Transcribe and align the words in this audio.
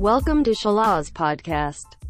Welcome 0.00 0.40
to 0.48 0.56
Shalaz 0.56 1.12
Podcast. 1.12 2.00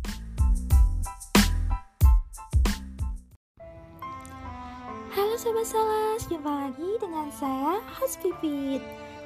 Halo 5.11 5.35
Sobat 5.35 5.67
Salas, 5.67 6.23
jumpa 6.31 6.47
lagi 6.47 6.91
dengan 7.03 7.27
saya, 7.35 7.83
host 7.99 8.23
Pipit. 8.23 8.79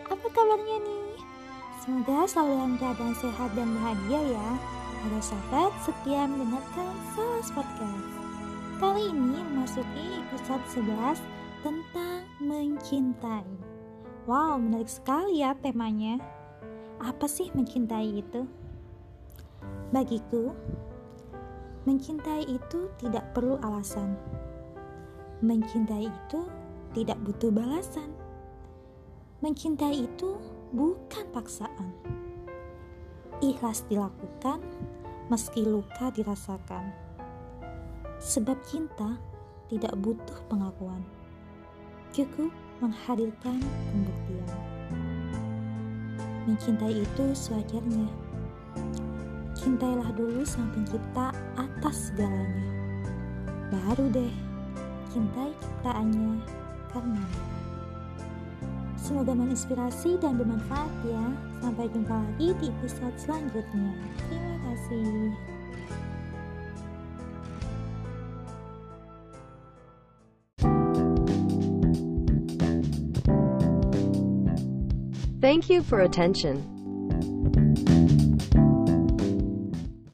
Apa 0.08 0.24
kabarnya 0.32 0.80
nih? 0.88 1.20
Semoga 1.84 2.24
selalu 2.24 2.56
dalam 2.56 2.72
keadaan 2.80 3.14
sehat 3.20 3.52
dan 3.52 3.76
bahagia 3.76 4.20
ya. 4.24 4.48
Para 5.04 5.20
sahabat 5.20 5.72
setia 5.84 6.24
mendengarkan 6.24 6.96
Salas 7.12 7.52
Podcast. 7.52 8.08
Kali 8.80 9.12
ini 9.12 9.36
memasuki 9.52 10.24
episode 10.32 10.64
11 10.72 11.20
tentang 11.60 12.24
mencintai. 12.40 13.44
Wow, 14.24 14.56
menarik 14.56 14.88
sekali 14.88 15.44
ya 15.44 15.52
temanya 15.60 16.35
Apa 17.00 17.28
sih 17.28 17.52
mencintai 17.52 18.20
itu? 18.20 18.48
Bagiku, 19.92 20.52
mencintai 21.86 22.44
itu 22.48 22.90
tidak 22.98 23.30
perlu 23.36 23.60
alasan 23.62 24.18
Mencintai 25.44 26.08
itu 26.08 26.48
tidak 26.96 27.20
butuh 27.20 27.52
balasan. 27.52 28.08
Mencintai 29.44 30.08
itu 30.08 30.40
bukan 30.72 31.28
paksaan. 31.28 31.92
Ikhlas 33.44 33.84
dilakukan 33.84 34.64
meski 35.28 35.60
luka 35.68 36.08
dirasakan. 36.16 36.88
Sebab 38.16 38.56
cinta 38.64 39.20
tidak 39.68 39.92
butuh 40.00 40.40
pengakuan. 40.48 41.04
Cukup 42.16 42.48
menghadirkan 42.80 43.60
pembuktian. 43.92 44.65
Mencintai 46.46 47.02
itu 47.02 47.24
sewajarnya. 47.34 48.06
Cintailah 49.58 50.14
dulu 50.14 50.46
sang 50.46 50.70
pencipta 50.70 51.34
atas 51.58 52.14
segalanya. 52.14 52.64
Baru 53.74 54.06
deh 54.14 54.30
cintai 55.10 55.50
ciptaannya 55.58 56.38
karena 56.94 57.24
Semoga 59.06 59.38
menginspirasi 59.38 60.18
dan 60.18 60.34
bermanfaat 60.34 60.90
ya. 61.06 61.26
Sampai 61.62 61.86
jumpa 61.94 62.10
lagi 62.10 62.50
di 62.58 62.66
episode 62.74 63.14
selanjutnya. 63.14 63.94
Terima 64.26 64.56
kasih. 64.66 65.25
Thank 75.46 75.70
you 75.70 75.80
for 75.80 76.00
attention. 76.00 76.56